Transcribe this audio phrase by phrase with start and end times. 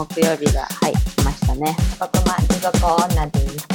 [0.00, 1.76] 木曜日が、はい、来ましたね。
[2.00, 3.68] 僕も地獄女です。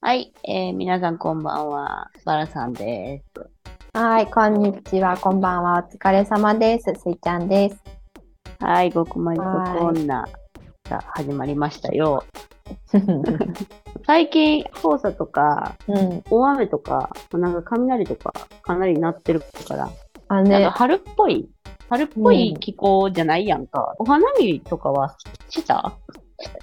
[0.00, 2.10] はい、えー、皆さんこんばんは。
[2.24, 3.50] バラさんです。
[3.92, 6.94] はい、こんにちは、こんばんは、お疲れ様です。
[7.02, 7.84] すいちゃんです。
[8.60, 10.24] はい、極まり地獄女
[10.88, 12.24] が始まりましたよ。
[14.06, 19.90] 最近、黄砂とか、うん、大雨とか、なんか雷とか、かなりなってるから、
[20.28, 21.50] あなんかね、春っぽい、
[21.92, 23.94] 春っぽい気候じゃないやんか。
[23.98, 25.14] お花見とかは
[25.50, 25.92] した？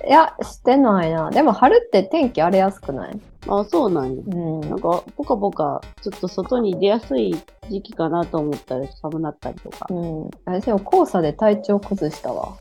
[0.08, 1.30] いや、してないな。
[1.30, 3.22] でも春って天気荒れやすくない？
[3.48, 4.24] あ、そうなんや。
[4.26, 4.62] うん。
[4.62, 7.36] なんか、ぽかぽか、ちょっと外に出やすい
[7.70, 9.86] 時期かなと思ったら寒なったりとか。
[9.92, 10.30] うん。
[10.46, 12.58] 私も黄砂で体調崩したわ。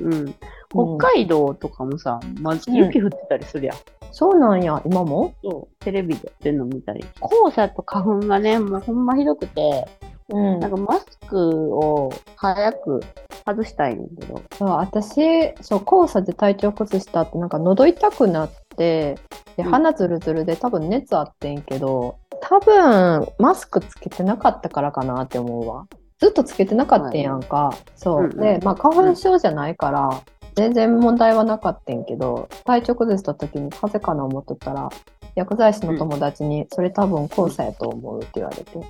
[0.00, 0.34] うん。
[0.70, 3.76] 北海道とかもさ、まず雪降ってたりするやん。
[4.12, 5.34] そうなんや、今も？
[5.44, 5.84] そう。
[5.84, 7.04] テレビでやってんの見たり。
[7.20, 9.86] 黄砂と花粉がね、もうほんまひどくて、
[10.30, 13.00] うんなんかマスクを早く
[13.46, 14.42] 外したいねんけど。
[14.58, 19.18] そう私、そう、黄砂で体調崩したって、なんか喉痛くなって、
[19.56, 25.86] で、うん鼻ズルズルで多分熱あってんけど、多分マスクつけてなかったからかなって思うわ。
[26.18, 27.72] ずっとつけてなかったんやんか。
[27.96, 28.24] そう。
[28.24, 30.22] うんうんで、まあ花粉症じゃないから、
[30.54, 34.88] 全然問題はなかったんけど、体調崩した時に風邪かな思っとったら、
[35.34, 38.80] 薬剤師の友達に、それ多分黄砂やと思うって言われて、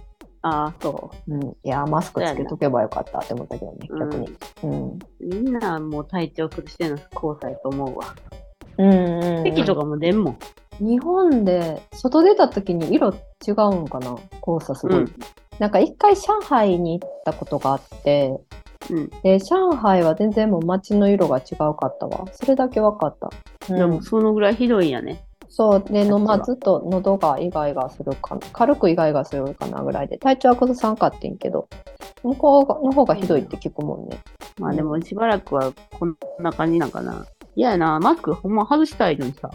[0.42, 1.42] ああ、そうん。
[1.42, 3.98] いや、マスクつけとけばよかったって思ったけどね、う。
[3.98, 4.28] 逆に。
[4.62, 4.70] うん。
[4.70, 4.98] うん。
[5.20, 8.14] みんなもう体調崩してんの黄砂やと思うわ。
[8.78, 9.44] うんうん、うん。
[9.44, 10.38] 咳とかも出んもん。
[10.80, 13.10] 日本で外出た時に色
[13.46, 15.14] 違うんかな黄砂すごい、うん
[15.58, 18.30] なんか一回上海に行ったことがあって
[18.90, 19.10] うん。
[19.24, 25.24] で上海は全然もう街の色が違うかったわそれだけ分かった、でもそのぐらいひどいんやね。
[25.48, 25.84] そう。
[25.84, 28.40] での、まあ、ずっと喉がイガイガするかな。
[28.52, 30.18] 軽くイガイガするかなぐらいで。
[30.18, 31.68] 体調は崩さんかってんけど。
[32.22, 34.18] 向こうの方がひどいって聞くもんね、
[34.58, 37.26] まあでもしばらくはこんな感じなんかな。
[37.54, 39.50] いややな、マスクほんま外したいのにさ。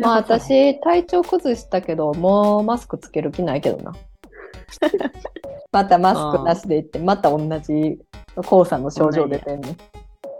[0.00, 3.92] まあ私体調崩したけどもうマスクつける気ないけどな。
[5.72, 7.98] またマスクなしで行ってまた同じ
[8.36, 9.76] 黄砂の症状出てんね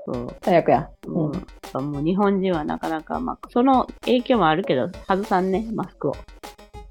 [0.06, 1.80] そう最悪や、もうん。
[1.80, 6.16] うもう日本人はなかなか、まあ、その影響もあるけど、外さんね、マスクを。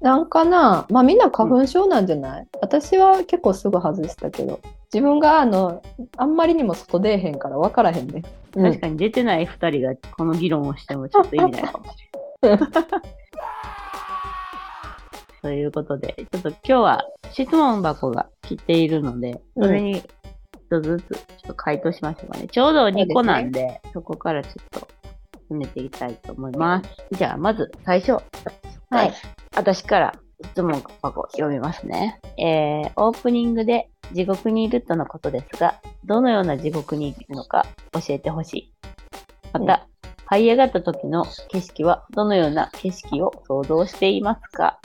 [0.00, 4.60] なんかなまあみんな花粉症なんじゃない、私は結構すぐ外したけど。
[4.92, 5.82] 自分があの
[6.16, 8.24] あんまりにも外出えへんから分からへんね、
[8.56, 8.64] うん。
[8.64, 11.62] 確かに出てない二人がこの議論をしてもちょっと意味ない。
[11.62, 11.98] かもし
[12.42, 12.70] れない。
[15.42, 20.02] ということで、ちょっと今日は質問箱が来ているので、それに
[20.70, 22.46] 一つずつちょっと回答しましょうかね。
[22.46, 24.88] ちょうど2個なんで、そこからちょっと
[25.48, 26.88] 進めていきたいと思います。
[27.10, 28.22] じゃあ、まず最初。
[28.90, 29.12] はい。
[29.56, 30.14] 私から
[30.44, 32.20] 質問箱読みますね。
[32.38, 38.72] えー、オープニングで地獄にいるとのことですが、どのような地獄にいるのか教えてほしい。
[39.52, 39.88] また、
[40.30, 44.78] 這い上がった時の景色はどのような景色を想像していますか？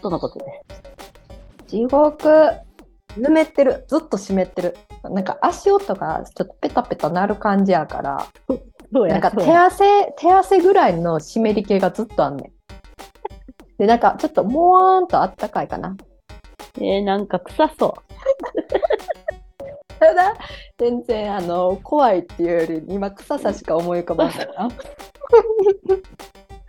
[0.00, 0.44] とのことで
[1.66, 1.66] す。
[1.68, 2.52] 地獄
[3.16, 3.84] ぬめってる。
[3.88, 4.76] ずっと湿ってる。
[5.02, 8.26] なんか足音がちょっとペタペタなる感じやから。
[8.92, 12.52] なんか手汗手汗ぐらいの湿り気がずっとあんねん。
[13.78, 15.96] でなんかちょっともわーんとあったかいかな。
[16.78, 17.94] えー、なんか臭そ
[19.98, 20.34] ただ
[20.78, 24.68] 全然あの怖いっていうより今臭さしか思い浮かばないな。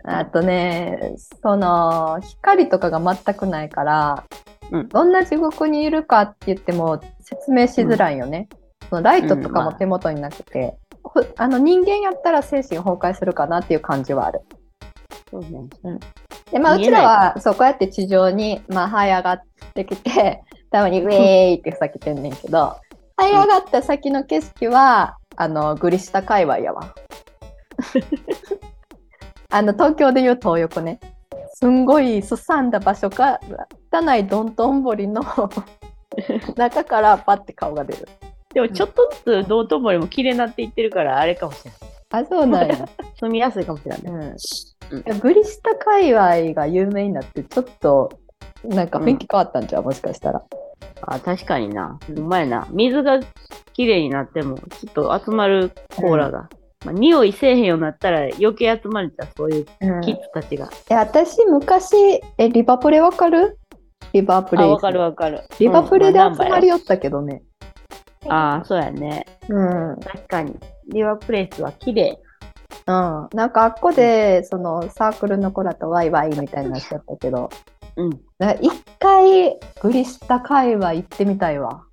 [0.20, 4.24] あとねその光とかが全くないから、
[4.70, 4.88] うん。
[4.88, 8.48] どんな地獄にいるかって言っても説明しづらいよね、
[8.88, 14.40] そのライトとかも手元になくて、ほあの人間やったら精神崩壊するかなっていう感じはある。
[15.32, 15.42] う。
[15.42, 15.68] そうね。
[16.50, 19.42] でまあうちらはそうこうやって地上にまあ這い上がっ
[19.74, 22.76] てきて たまにウェーイってさけてんねんけど
[23.16, 26.94] 這い上がった先の景色はあのグリ下界隈やわ。
[29.50, 31.00] あの東京でいう東横ね
[31.58, 33.40] すんごいすさんだ場所か
[33.92, 35.22] 汚いどんとんぼりの
[36.56, 38.08] 中からパッて顔が出る
[38.54, 42.22] でもちょっとずつ道頓堀も綺麗になっていってるからあれかもしれない。
[42.22, 42.88] あそうなんや、
[43.18, 44.00] 住みやすいかもしれない。
[44.02, 44.20] うん
[44.90, 48.10] うんグリ下界隈が有名になってちょっと
[48.64, 50.42] なんか雰囲気変わったんじゃう、もしかしたら
[51.02, 51.98] あ、確かにな。
[52.08, 52.68] うまいな。
[52.70, 53.18] 水が
[53.72, 56.48] 綺麗になっても、ちょっと集まるコーラが。
[56.84, 60.66] まあ、匂いせえへんようになったら余計集まるじゃん、そういううんキッズたちが。
[60.66, 63.58] いや私昔えリバプレわかる？
[64.12, 65.42] リバプレあ、わかるわかる。
[65.58, 67.42] リバプレでうん集まりよったけどね、
[68.28, 69.26] ああ、そうやね。
[69.48, 70.54] うん、うん、確かに。
[70.92, 72.18] リバプレイスは綺麗。
[72.86, 77.50] なんかあっこでそのサークルの子らとワイワイみたいになっちゃったけど
[77.96, 78.10] うん。
[78.62, 81.84] 一回グリスタ界隈行ってみたいわ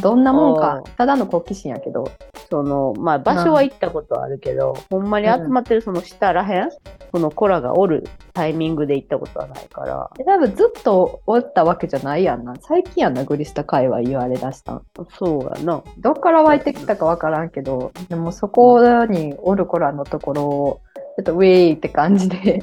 [0.00, 2.04] どんなもんかお、ただの好奇心やけど。
[2.52, 6.68] その、まあ、場所は行ったことあるけど、ほんまに集まってるその下らへん、
[7.10, 12.54] その子らがおるタイミングで行ったことはないから、え多分ずっとおったわけじゃないやんな。
[12.60, 14.82] 最近やんな、グリスタ界隈言われだしたん。
[15.18, 15.82] そうやな。
[15.96, 20.80] どっから湧いてきたかわからんけど、でもそこにおる子らのところを、
[21.16, 22.62] ちょっとウェイって感じで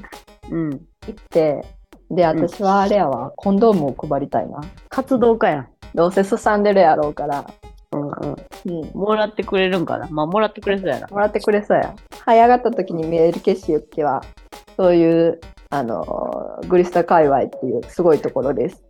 [0.52, 0.70] うん。
[0.70, 1.66] 行って、
[2.12, 4.62] で、私はあれやわ、コンドームを配りたいな。
[4.90, 5.68] 活動家やん。
[5.96, 7.50] どうせすさんでるやろうから、
[7.92, 8.82] うんうん。
[8.82, 10.08] うん、もらってくれるんかな？
[10.10, 11.08] まあ、もらってくれそうやな。
[11.08, 11.96] もらってくれそうや。
[12.26, 14.22] 這い上がった時に見える景色は、
[14.78, 15.40] そういう、
[15.70, 18.84] あのー、グリスタ界隈っていうすごいところです。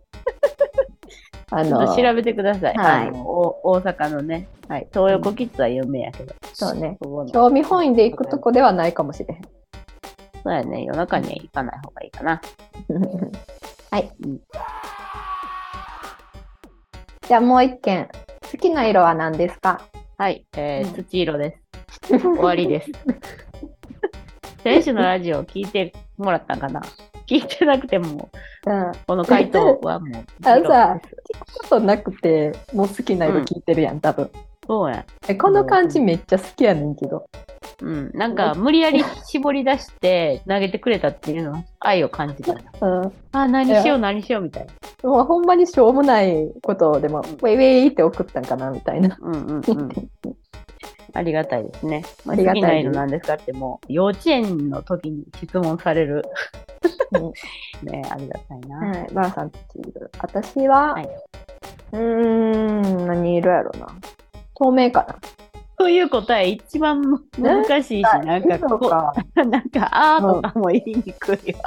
[1.52, 2.76] あちょっと調べてください。
[2.76, 6.34] はい大阪のね、はい、東横キッズは有名やけど。
[6.52, 6.96] そうね。
[7.02, 9.42] そこの興味本位で行くとこではないかもしれへん。
[10.42, 10.84] そうやね。
[10.84, 12.40] 夜中には行かない方がいいかな。
[13.90, 14.12] はい。
[14.24, 14.40] うん
[17.26, 18.08] じゃあもう一件。
[18.50, 19.82] 好きな色は何ですか？
[20.18, 21.58] はい、えーうん土色で
[22.02, 22.08] す。
[22.18, 22.90] 終わりです。
[24.62, 26.82] 選手のラジオ聞いてもらったんかな？
[27.26, 28.28] 聞いてなくても、
[28.66, 28.92] うん。
[29.06, 31.16] この回答はもうあ色さです。
[31.62, 34.30] ことなくて、もう好きな色聞いてるやん、多分。
[34.66, 35.04] そうや。
[35.28, 37.26] えこの感じめっちゃ好きやねんけど。
[37.82, 38.10] うん。
[38.14, 42.60] なんか、無理やり絞り出して投げてくれたっていうのは愛を感じたな。
[42.80, 43.12] うん。
[43.32, 45.10] あ、何しよう何しようみたいな。
[45.10, 49.16] もうほんまにしょうもないことでも、ウェイウェイって送ったんかな、みたいな。
[49.20, 49.88] うんうんうん。
[51.12, 52.04] ありがたいですね。
[52.28, 56.24] ありがたい好きな色なんですかってもう幼稚園の時に質問される。
[57.82, 58.76] ねありがたいな。
[58.78, 60.10] はい、ばあさん土色。
[60.20, 61.08] 私は、はい
[61.92, 63.88] うーん、何色やろな。
[64.54, 65.16] 透明かな。
[65.80, 67.00] という答え一番
[67.38, 68.86] 難しいし、なんかこ。
[68.86, 68.90] う、
[69.48, 71.60] なんか、あーとかも言いにくいわ。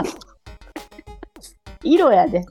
[1.82, 2.46] 色やで。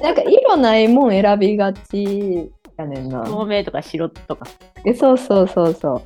[0.00, 3.24] なんか色ないもん選びがちやねんな。
[3.24, 4.46] 透明とか白とか。
[4.84, 6.00] えそうそうそうそ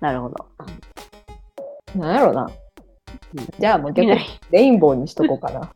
[0.00, 0.34] なるほど。
[1.94, 1.98] う。
[2.00, 2.50] なんやろな。
[3.60, 4.18] じゃあもう逆に
[4.50, 5.70] レインボーにしとこうかな。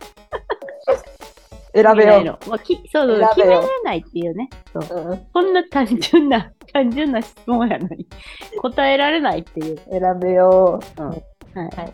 [1.82, 4.48] 選べよまあきそうそう決めれないっていうね。
[4.72, 5.10] そうう。
[5.10, 8.06] うんこんな単純な、 単純な質問やのに、
[8.60, 9.78] 答えられないっていう。
[9.90, 11.22] 選べよはい。
[11.54, 11.92] はい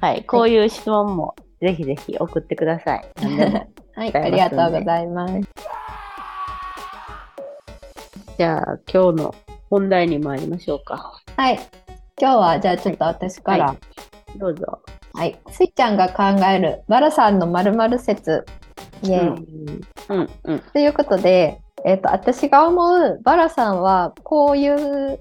[0.00, 0.24] はい。
[0.24, 3.04] こういう質問もぜひぜひ送ってください。
[3.96, 5.34] はい、ありがとうございます。
[8.36, 9.34] じゃあ、今日の
[9.70, 11.22] 本題に参りましょうか。
[11.36, 11.58] はい。
[12.20, 13.76] 今日はじゃあちょっと私から、は
[14.36, 14.80] どうぞ。
[15.14, 15.38] はい。
[15.50, 18.44] スイちゃんが考えるバラさんの〇〇説。
[19.04, 19.84] イエーイ。
[20.08, 20.58] うん、うん。
[20.72, 25.20] ということで、えっ、と、私が思うバラさんはこういう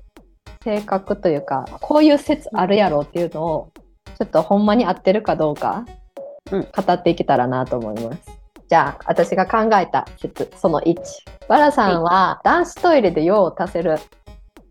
[0.63, 3.71] 性格というか、こういう説あるやろうっていうのを、
[4.17, 5.85] ちょっとほんまに合ってるかどうか、
[6.51, 8.43] うん語っていけたらなと思います。
[8.69, 10.95] じゃあ、私が考えた説、その1。
[11.47, 13.97] バラさんは男子トイレで用を足せる。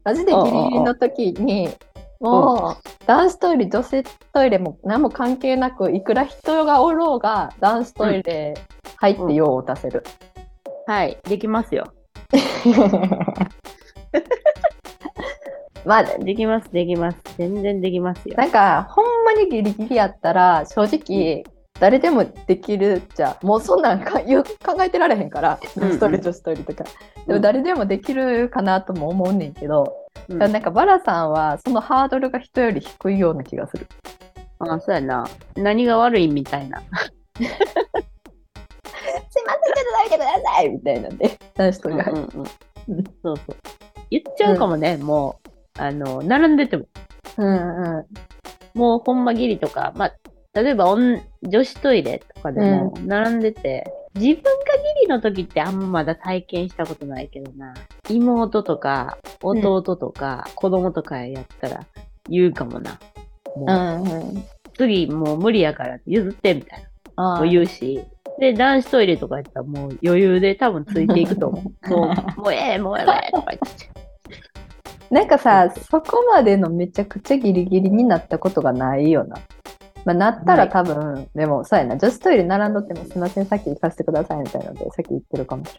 [0.05, 1.69] マジでギリギリの時に、
[2.21, 8.55] もう男子トイレ、女性トイレも何も関係なく、いくら人がおろうが男子トイレ
[9.03, 10.05] 入って用を足せる。
[10.87, 11.19] はい。
[11.25, 11.93] できますよ。
[15.85, 17.19] まあ、できます、できます。
[17.37, 18.37] 全然できますよ。
[18.37, 21.43] なんか、ほんまにギリギリやったら、正直、
[21.81, 26.85] 誰でもできるじゃ、もうそんなんか言う考えてられへんから、うんうん男子トイレ、女子トイレとか。
[27.27, 29.93] でも誰でもできるかなとも思うねんけど、
[30.29, 33.89] うんなんかバラさんはそのハードルが人より低いような気がする。
[34.61, 35.27] あ、そうやな。
[35.57, 36.81] 何が悪いみたいな。
[39.33, 42.37] すいません、ちょっと食べてくださいみたいなんで、男子トイレ入って。
[42.37, 42.47] うんうん
[42.89, 43.05] うん。
[43.23, 43.57] そうそう。
[44.11, 45.49] 言っちゃうかもね、もう、
[45.79, 46.85] あの、並んでても。
[47.39, 48.07] うんう
[48.77, 48.79] ん。
[48.79, 50.15] もうほんまギリとか、まあ、
[50.55, 57.73] 例えばおん女子トイレとかでも並んでて、自分がギリの時ってあんままだ体験したことないけどな。
[58.11, 61.87] 妹とか弟とか子供とかやったら
[62.29, 62.99] 言うかもな。
[63.57, 64.45] もううんうん。
[64.77, 66.92] 次もう無理やから譲ってみたいあな。
[67.17, 68.05] もう言うし。
[68.39, 71.63] で、男子トイレとかやったらもう余裕で多分ついていくと思う。
[71.91, 73.93] もう、もうええ、もうええ、とか言って。
[75.11, 79.37] なんかさ、そこまでのめちゃくちゃギリギリになったことがないよな。
[80.05, 85.79] まあ、なったら多分、でも、そうやな、女子トイレ並んどっても、すいません、さっき行かせてくださいみたいなので、さっき言ってるかもし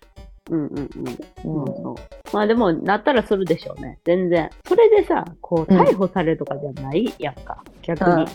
[0.51, 1.05] うんうんうん。
[1.05, 1.15] れない。
[1.45, 1.95] うんそ
[2.31, 2.35] う。
[2.35, 3.99] まあでも、なったらするでしょうね。
[4.05, 4.49] 全然。
[4.67, 7.63] それでさ、こう、うん逮捕されるとかじゃないやんか。
[7.81, 8.25] 逆に。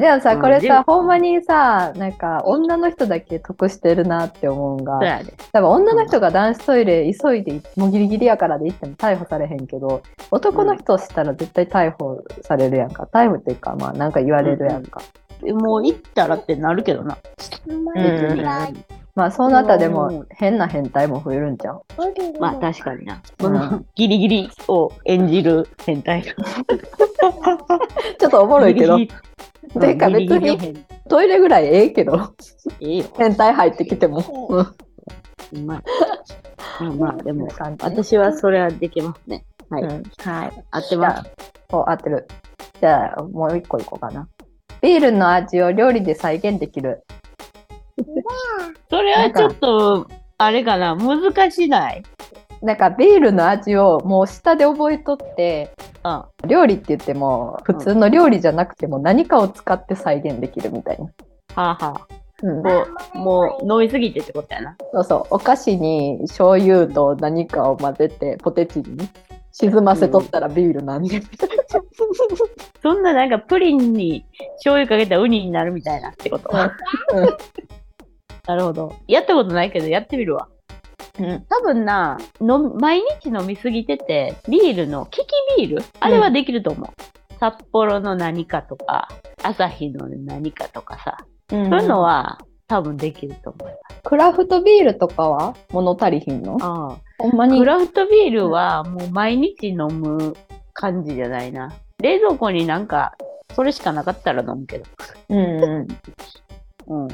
[0.00, 5.00] でもさ、うんこれさ、でもほんまにさ、なんか、女の人だけ得してるなって思うんが。
[5.52, 13.08] 多分女の人が男子トイレ急いで、もうギリギリやからで行っても逮捕されへんけど、男の人したら絶対逮捕されるやんか。
[13.10, 15.00] 逮捕っていうか、まあ、なんか言われるやんか。
[15.42, 17.16] もう行ったらってなるけどな。
[19.14, 21.80] まあその中でうもん変な変態も増えるんじゃん。
[22.38, 23.14] まあ確かにな。
[23.14, 26.34] うそのんギリギリを演じる変態が。
[28.18, 28.98] ちょっとおもろいけど
[29.80, 32.34] てか別に変トイレぐらいええけど
[32.80, 33.04] ええよ。
[33.16, 34.18] 変態入ってきても。
[35.52, 35.82] うまい。
[36.80, 37.48] まあまあ、でも、
[37.80, 39.44] 私はそれはできますね。
[39.70, 39.82] はい。
[39.82, 40.64] うんはい。
[40.70, 41.30] 合ってます。
[41.70, 42.26] そう合ってる。
[42.80, 44.28] じゃあもう一個いこうかな。
[44.82, 47.02] ビールの味を料理で再現できる。
[48.90, 50.06] それはちょっと、
[50.38, 52.02] あれかな、難しない？
[52.62, 55.70] なんかビールの味をもう舌で覚えとって
[56.42, 56.48] うん。
[56.48, 61.04] 料理って言っても普通の料理じゃなくても何かを使って再現できるみたいな。
[61.54, 62.08] はあはあ。
[62.42, 62.68] うん、こ
[63.14, 64.76] う、もう飲みすぎてってことやな。
[64.92, 69.08] そうそうお菓子に醤油と何かを混ぜてポテチに
[69.52, 71.22] 沈ませとったらビールなんで、
[72.82, 76.50] そんななんかプリンに醤油かけたらウニになるみたいなってこと？
[76.52, 77.36] うん
[78.46, 78.94] なるほど。
[79.08, 80.48] やったことないけど、やってみるわ。
[81.18, 85.26] うん多分な、の毎日飲みすぎてて、ビールの、キキ
[85.58, 85.84] ビール？
[86.00, 86.88] あれはできると思う。
[87.38, 89.08] 札幌の何かとか、
[89.42, 91.16] 朝日の何かとかさ。
[91.52, 94.00] うんそういうのは多分できると思います。
[94.02, 95.54] クラフトビールとかは？
[95.70, 96.58] 物足りひんの？
[96.60, 97.58] ああほんまに？
[97.58, 100.34] クラフトビールはもう毎日飲む
[100.72, 101.72] 感じじゃないな。
[102.02, 103.12] 冷蔵庫になんか、
[103.54, 104.84] それしかなかったら飲むけど。
[105.30, 105.86] うんう
[106.88, 107.08] うん。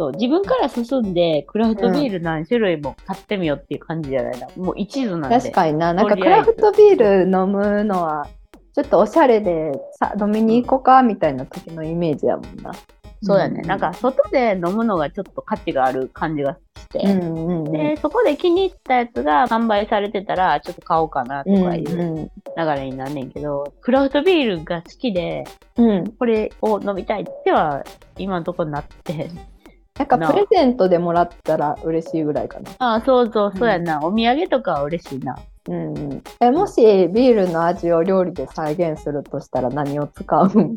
[0.00, 4.48] そう、自分から進んで、クラフトビール何種類も買ってみようっていう感じじゃないな。
[4.56, 5.38] もう一途なんん、で。
[5.38, 8.26] 確かにななんかクラフトビール飲むのは
[8.74, 12.72] ちょっとおしゃれでさ飲みに行こうかみたいな時のイメージやもんな。
[13.22, 13.60] そうだね。
[13.62, 17.00] うんなんか、外で飲むのがちょっと価値がある感じがして。
[17.00, 25.44] うんうんうんで、そこで気に入ったやつが販売されてたら、ちょっと買おうかなとかいううん流れになんねんけど、クラフトビールが好きで、
[25.76, 27.84] うん、これを飲みたいっては、
[28.16, 29.38] 今のところなってへん。
[30.00, 32.70] なんかプレゼントでもらったら嬉しいぐらいかな。
[32.78, 33.98] ああ、そうそう、そうやな。
[34.02, 35.36] お土産とかは嬉しいな。
[35.68, 40.72] うんうん、えもしビールの味を料理で再現するとしたら何を使うん？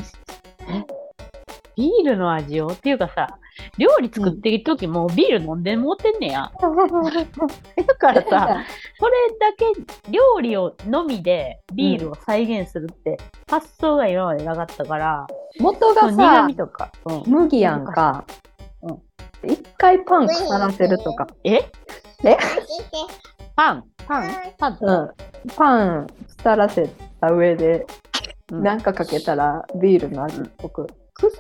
[1.78, 2.68] ビールの味を？
[2.68, 3.40] っていうかさ、
[3.78, 6.52] 料理作ってる時もビール飲んでもうてんねや。
[6.60, 8.58] だからさ、
[9.00, 13.18] それだけ料理をのみでビールを再現するって
[13.50, 15.26] 発想が今までなかったから、
[15.62, 16.92] 元がその苦さ味とか。
[17.06, 18.26] うん麦やんか。
[19.44, 21.28] うん一回パン腐らせるとか。
[21.44, 21.56] え？
[22.24, 22.38] え？
[23.56, 25.12] パンパンパン、うん、
[25.56, 26.08] パン
[26.38, 26.88] 腐らせ
[27.20, 27.86] た上で
[28.52, 30.88] うんなんかかけたらビールの味っぽく。
[31.14, 31.34] 腐ら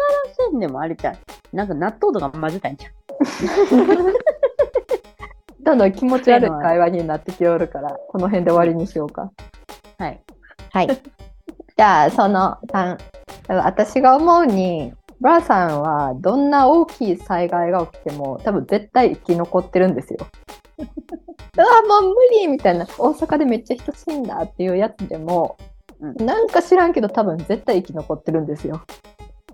[0.51, 1.55] せんでもあれちゃう。
[1.55, 2.93] なんか納豆とか混ぜたんじゃん。
[5.63, 9.31] どんどん気持ち悪い会話になってきおるから、この辺で終わりにしようか。
[9.97, 10.21] はい。
[10.71, 10.87] はい。
[10.87, 12.97] じゃあ、その3、
[13.63, 20.19] 私が思うに、ブラさんはどんな大きい災害が起きても多分絶対生き残ってるんですよ。
[20.77, 25.57] うわもう無理みたいな大阪でめっちゃ人死んだっていうやつでも、
[25.99, 28.81] うんなんか知らんけど多分絶対生き残ってるんですよ。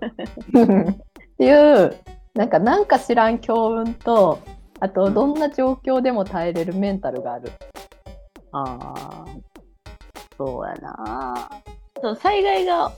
[0.02, 1.96] っていう
[2.34, 4.38] なんかなんか知らん強運と
[4.80, 7.50] あとどんな状況でも耐えれるメンタルがある。
[8.52, 9.24] ああ、
[10.36, 11.50] そうやな。
[12.02, 12.92] そう災害が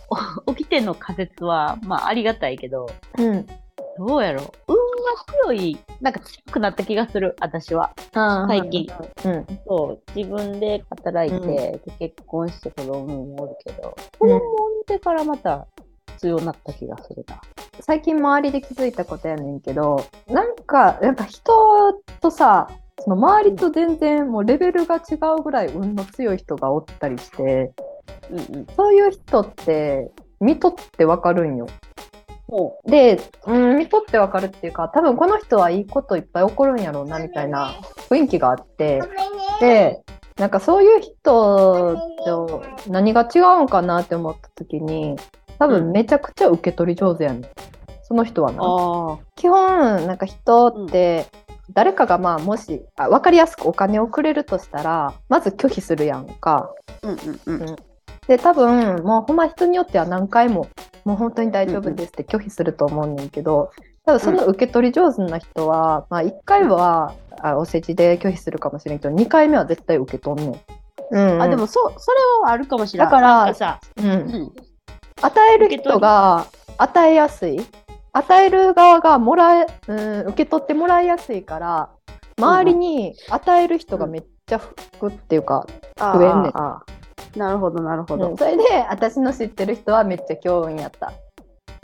[0.46, 2.86] お 起きての仮説は、まあ、ありがたいけど、
[3.18, 3.46] うん、
[3.98, 4.44] どうやろう？
[4.68, 4.82] 運が
[5.44, 7.92] 強い、なんか強くなった気がする、私は。
[8.12, 8.86] 最近。
[9.24, 15.66] うんそう、自分で働いて、うんで結婚して子供もおるけど、子供を産んでからまた
[16.18, 17.40] 強くなった気がするな。
[17.80, 22.68] 最近周りで気づいたことやねんけどなんかやっぱ人とさ
[22.98, 27.72] その周りと全然もうレベルが違うぐらい運の強い人がおったりして
[28.30, 28.66] うんうん。
[28.76, 31.66] そういう人って見とってわかるんよ。
[32.48, 37.74] もで、うん、見とってわかるっていうか多分この人はいいこといっぱい起こるんやろうなみたいな
[38.10, 39.02] 雰囲気があって
[39.60, 40.02] で
[40.36, 45.16] なんかそういう人と何が違うんかなって思った時に
[45.58, 47.42] 多分めちゃくちゃ受け取り上手やねん
[48.02, 49.18] その人はう、な。
[49.36, 51.26] 基本なんか人って
[51.72, 56.74] 誰かがまあもしあ分かりやすくお金をくれるとしたらまず拒否するやんか。
[57.02, 57.76] うんうんうん。
[58.26, 60.68] で多分もうほんま人によっては何回も
[61.04, 63.70] もう本当に大丈夫ですって拒否すると思うねんけど
[64.06, 70.60] 多分その受け取り上手な人は、まあ、1回はあお世辞で拒否するかもしれんけど2回目は絶対受け取んねん。
[71.10, 71.42] うんうん。
[71.42, 73.06] あ、でも、そう、それはあるかもしれない。
[73.06, 74.06] だからさ、うん。
[74.06, 74.52] うん。
[75.20, 76.46] 与える人が
[76.78, 77.60] 与えやすい。
[78.14, 81.88] 与える側がもらえ、うん、受け取ってもらいやすいから
[82.36, 85.66] 周りに与える人がめっちゃ吹くっていうか、
[85.98, 86.52] あ増えんねん
[87.36, 88.30] なるほど、なるほど。
[88.30, 91.06] うんそれで私の知ってる人はめっちゃ強運やった。
[91.06, 91.14] は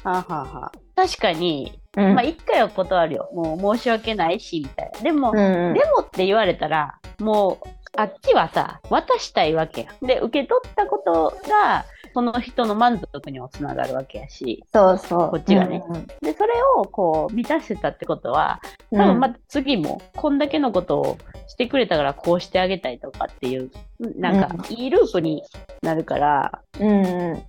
[0.05, 3.31] あはあはあ確かに、うんまあ一回は断るよ。
[3.33, 5.00] もう申し訳ないし、みたいな。
[5.00, 9.88] でも、うんうんでもって言われたら、もう、あっちはさ、渡したいわけや。
[10.02, 15.30] で、受け取ったことが、その人の満足にもつながるわけやし、そうそう。
[15.30, 15.82] こっちがね。
[15.88, 18.60] うんで、それをこう、満たしてたってことは、
[18.90, 23.70] うん、多分また次も、こんだけのことをしてくれたからこうしてあげたいとかっていう、
[24.16, 25.42] なんか、いいループに
[25.82, 27.42] なるから、うんうん。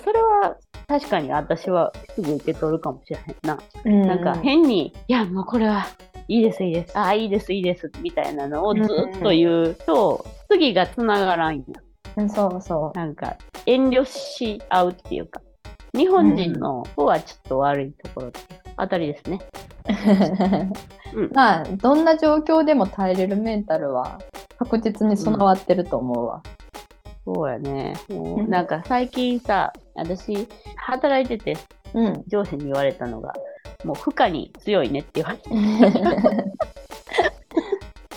[0.00, 0.56] それは、
[0.86, 3.58] 確かに私はすぐ受け取るかもしれへんな。
[3.84, 5.86] うん、なんか変に、いや、もうこれは
[6.28, 6.98] いいです、いいです。
[6.98, 11.62] ああ、いいです、いいです、みたいなのをずっと言うと、次がつながらんや。
[12.16, 13.36] うんそうそなんか、
[13.68, 15.42] 遠慮し合うっていうか、
[15.94, 18.32] 日本人の方はちょっと悪いところ
[18.76, 19.40] あたりですね。
[21.14, 21.20] う。
[21.20, 24.18] うんまあどんな状況でも耐えれるメンタルは
[24.58, 26.42] 確実に備わってると思うわ。
[27.26, 27.92] そうやね。
[28.08, 31.58] もううんなんか最近さ、私、働いてて
[31.92, 32.24] うん。
[32.26, 33.34] 上司に言われたのが、
[33.84, 35.50] もう負荷に強いねって言われて、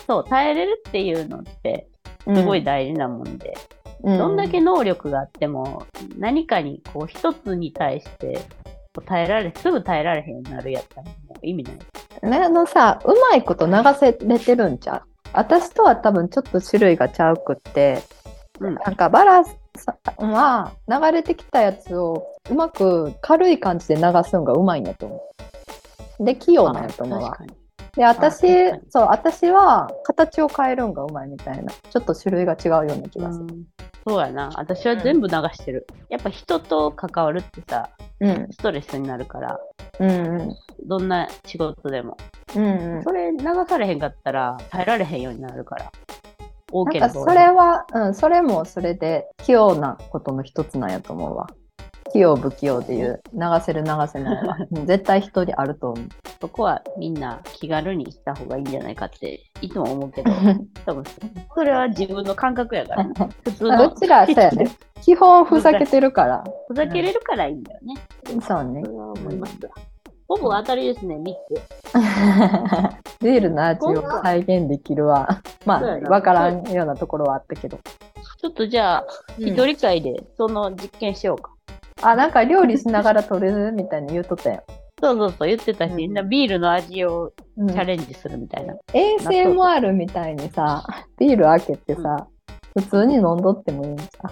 [0.06, 1.88] そう、耐えれるっていうのって、
[2.24, 5.86] すごい大事なもんで、うん、どんだけ能力があっても、
[6.18, 8.40] 何かにこう一つに対して
[9.06, 12.30] 耐えられ、すぐ耐えられへんようになるやったらもう意味ない。
[12.30, 15.02] ねあのさうまいこと流せれてるんちゃう？
[15.32, 18.02] 私とは多分ちょっと種類がちゃうくって、
[18.60, 25.22] うんなんかバラさんは流れてきたやつをうまく軽い感じで流すのがうまいんやと思
[26.20, 26.24] う。
[26.24, 27.38] で器用なんやと思うわ。
[27.96, 33.46] で私そう私は形を変えるんがうまいみたいなちょっと種類が違うような気がする。
[34.06, 34.50] うんそうやな。
[34.56, 35.86] 私は全部流してる。
[36.08, 37.90] やっぱ人と関わるってさ、
[38.20, 39.60] うんストレスになるから、
[40.00, 42.16] うんうんどんな仕事でも。
[42.56, 43.02] うんうん。
[43.02, 45.92] それ流されへんかったら耐えられへんようになるから。
[46.72, 51.46] 多なそれは、うん、それもそれで器用なことの一つなんやと思うわ。
[52.12, 56.08] 器用不器用でいう流せる流せないはうん絶対一人あると思う。
[56.40, 60.30] そこはみんな気軽にした方がいいんじゃないかっていつも思うけど、
[60.84, 61.04] 多分
[61.54, 63.04] それは自分の感覚やから、
[63.44, 64.66] 普通のうちらそうやね。
[65.00, 66.44] 基本ふざけてるから。
[66.68, 67.94] ふざけれるからいいんだよね。
[68.40, 68.90] そうねそ。
[68.90, 69.70] れは思いますわ。
[70.28, 73.20] ほぼ当たりですね、3つ。
[73.24, 77.78] ビールの味を再現できるは、まあ、わからんようなところはあったけど。
[78.38, 79.06] ちょっとじゃあ、
[79.38, 81.52] 一人会でその実験しようか。
[82.02, 84.62] あ、なんか料理しながら撮れるみたいに言うとったよ。
[85.00, 88.74] そうそうそう、言ってたし、うんみんなビールの味をうんチャレンジするみたいな。
[88.92, 90.84] ASMR みたいにさ、
[91.18, 92.26] ビール開けてさ、
[92.74, 94.30] 普通に飲んどってもいいんじゃん。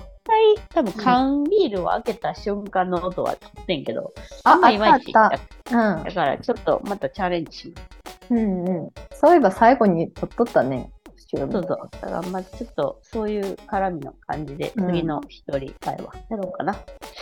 [0.69, 4.13] 多分缶ビールを開けた瞬間の音は取ってんけど、
[4.45, 5.13] あ、んまあいまいち。
[5.13, 5.39] だか
[5.71, 7.89] らちょっとまたチャレンジします。
[8.31, 8.39] うん。
[8.39, 8.91] うんうん。
[9.15, 10.93] そういえば最後に撮っとったね。
[11.17, 11.63] そうそう。
[11.63, 16.75] だからまあちょっとそういう絡みの感じで、うん次の一人会話やろうかな。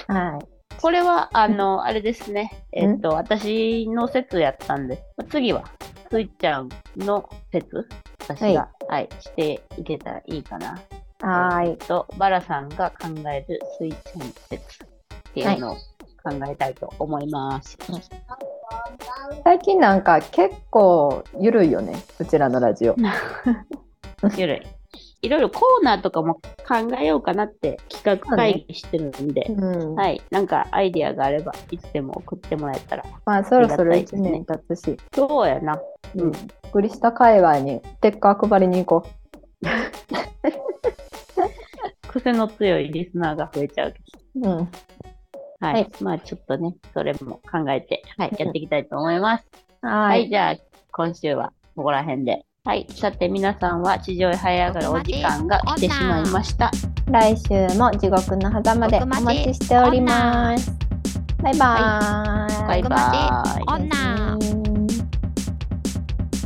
[0.09, 0.77] はい。
[0.81, 2.65] これは、あの、あれですね。
[2.73, 5.65] えっと、私の説やったんで、次は、
[6.11, 7.87] スイちゃんの説、
[8.21, 10.79] 私が、はい、していけたらいいかな。
[11.21, 11.71] はーい。
[11.71, 17.77] えっと、バラさんが考えるスイちゃん説っていうのを考えたいと思います。
[19.45, 21.97] 最近なんか結構ゆるいよね。
[22.19, 22.97] うちらのラジオ。
[24.37, 24.78] ゆるい。
[25.21, 26.43] いろいろコーナーとかも考
[27.01, 29.95] えようかなって企画会議してるんで、うん。
[29.97, 33.05] はい、なんかアイディアがあれば、いつでも送ってもらえたら。
[33.25, 35.81] まあそろそろ1ありがたいですね年経つし、そうやな。
[36.15, 36.33] うん。
[36.73, 39.09] グリスタ界隈にステッカー配りに行こ
[42.09, 43.99] 癖の強いリスナーが増えちゃうけ
[44.37, 44.51] ど。
[44.51, 44.55] う。
[44.59, 44.69] うん。
[45.61, 45.75] はい。
[45.75, 49.47] はいまあちょっとね、それも考えて、はい、うんやっていきたいと思います。
[49.83, 50.57] ははい、じゃあ、
[50.93, 52.45] 今週はここら辺で。
[52.69, 52.87] はい。
[52.91, 56.71] さて、皆さんは地上へ這い上がるお時間が来てしまいました。
[57.07, 60.71] 来週も地獄の狭間でお待ちしております。
[61.43, 62.69] バイバーイ。
[62.69, 63.63] バイバーイ。
[63.67, 64.87] 女うん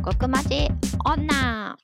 [0.05, 0.69] 極まじ
[1.05, 1.77] 女